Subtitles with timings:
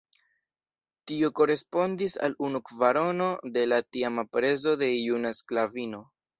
[1.11, 6.05] Tio korespondis al unu kvarono de la tiama prezo de juna sklavino.